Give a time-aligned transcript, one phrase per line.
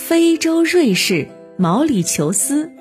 [0.00, 2.72] 非洲瑞士毛里求斯。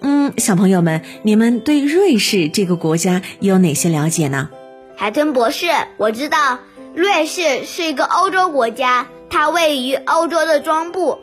[0.00, 4.48] 嗯，小朋友们，你们对瑞士这个国家有哪些了解呢？
[4.96, 5.66] 海豚博士，
[5.98, 6.58] 我知道
[6.94, 11.18] 瑞士是一个欧洲国家，它位于欧洲的中部。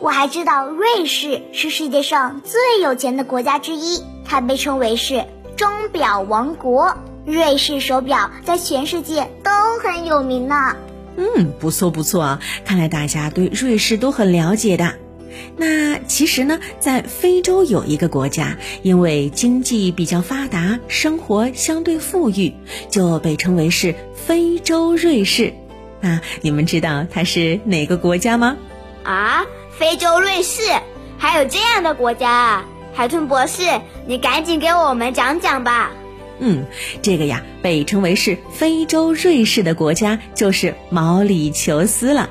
[0.00, 5.24] 我还知道瑞士是世界上最有钱的国家之一，它被称为是
[5.56, 6.92] 钟表王国。
[7.24, 9.50] 瑞士手表在全世界都
[9.80, 10.76] 很有名呢。
[11.16, 14.94] 嗯，不错不错啊，看来大家对瑞士都很了解的。
[15.56, 22.54] 那其实呢，在非洲有一个国家，因为经济比较发达，生活相对富裕，
[22.88, 25.52] 就被称为是非洲瑞士。
[26.00, 28.56] 那你们知道它是哪个国家吗？
[29.02, 29.44] 啊，
[29.76, 30.62] 非洲瑞士，
[31.18, 32.64] 还有这样的国家啊！
[32.92, 33.62] 海豚博士，
[34.06, 35.90] 你赶紧给我们讲讲吧。
[36.40, 36.64] 嗯，
[37.00, 42.28] 这个呀，被称为是非洲瑞士的国家就是毛里求斯了。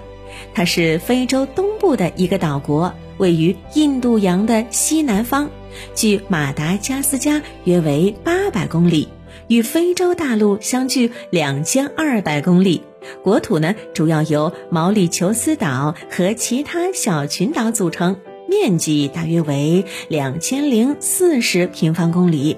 [0.54, 5.50] 它是非洲东部的一个岛国，位于印度洋的西南方，
[5.96, 9.08] 距马达加斯加约为八百公里，
[9.48, 12.82] 与非洲大陆相距两千二百公里。
[13.24, 22.58] 国土呢，主要由毛里求斯岛和其他小群岛组成，面积大约为两千零四十平方公里。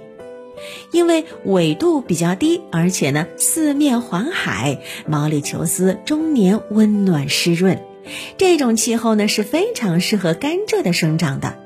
[0.92, 7.80] 因为纬度比较低，而且呢四面环海，毛里求斯终年温暖湿润，
[8.38, 11.58] 这种气候呢是非常适合甘蔗的生长的。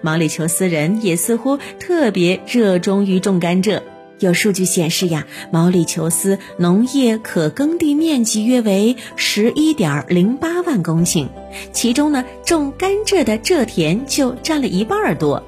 [0.00, 3.82] 毛里求斯人也似乎特别热衷于种甘蔗。
[4.20, 11.28] 有数据显示呀，毛里求斯农业可耕地面积约为十一点零八万公顷，
[11.72, 15.44] 其中呢种甘蔗的蔗田就占了一半多。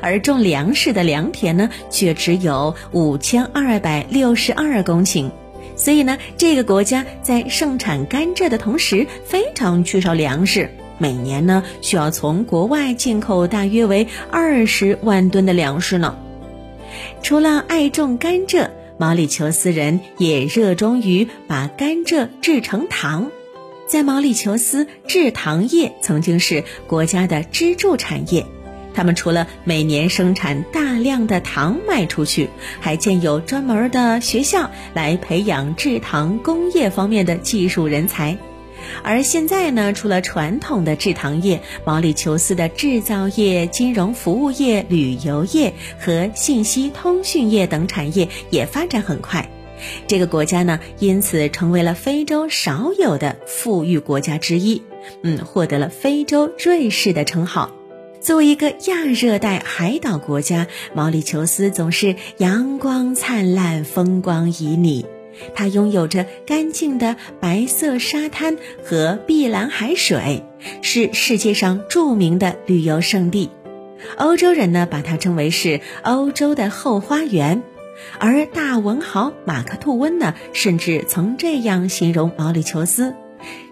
[0.00, 5.30] 而种粮食的良田呢，却只有五千二百六十二公顷，
[5.76, 16.16] 所以呢，这个国家在盛产甘蔗的同时，非常缺少粮食，每年呢需要从国外进口大约为二十万吨的粮食呢。
[17.22, 23.30] 除了爱种甘蔗，毛里求斯人也热衷于把甘蔗制成糖，
[23.88, 28.46] 在毛里求斯制糖业曾经是国家的支柱产业。
[28.94, 32.48] 他们除了每年生产大量的糖卖出去，
[32.80, 38.38] 还建有专门的学校来培养制糖工业方面的技术人才。
[39.02, 49.48] 而现在呢，除了传统的制糖业，毛里求斯的制造业、金融服务业、旅游业和信息通讯业等产业也发展很快。
[50.06, 54.82] 这个国家呢，因此成为了非洲少有的富裕国家之一，
[55.22, 57.70] 嗯，获得了“非洲瑞士”的称号。
[58.24, 65.04] 作为一个亚热带海岛国家，毛里求斯总是阳光灿烂、风光旖旎。
[65.54, 70.42] 它拥有着干净的白色沙滩和碧蓝海水，
[70.80, 73.50] 是世界上著名的旅游胜地。
[74.16, 77.62] 欧洲人呢，把它称为是欧洲的后花园。
[78.18, 83.14] 而大文豪马克吐温呢，甚至曾这样形容毛里求斯。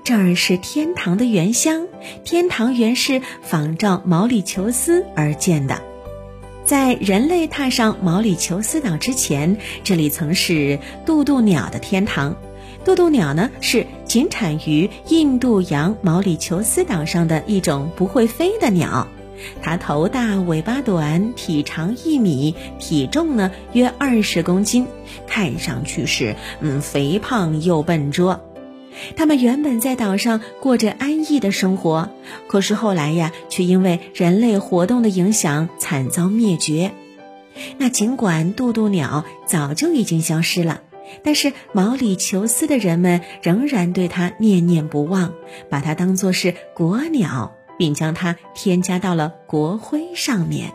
[0.05, 1.87] 这儿是天堂的原乡，
[2.25, 5.81] 天堂原是仿照毛里求斯而建的。
[6.65, 12.37] 在人类踏上毛里求斯岛之前，这里曾是渡渡鸟的天堂。
[12.85, 19.07] 渡渡鸟呢，是仅产于印度洋毛里求斯岛上的一种不会飞的鸟。
[19.63, 24.89] 它头大尾巴短，体长一米，体重呢约二十公斤，
[25.29, 28.41] 看上去是嗯肥胖又笨拙。
[29.17, 32.11] 他们原本在岛上过着安逸的生活，
[32.49, 36.93] 可是后来呀，却因为人类活动的影响，惨遭灭绝。
[37.79, 40.81] 那尽管渡渡鸟早就已经消失了，
[41.23, 45.35] 但是毛里求斯的人们仍然对它念念不忘，
[45.69, 50.73] 把它当作是国鸟，并将它添加到了国徽上面。